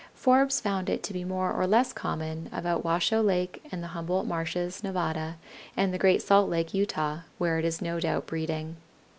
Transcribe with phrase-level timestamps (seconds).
[0.15, 4.25] Forbes found it to be more or less common about Washoe Lake and the Humboldt
[4.25, 5.37] Marshes, Nevada,
[5.77, 8.77] and the Great Salt Lake, Utah, where it was no doubt breeding.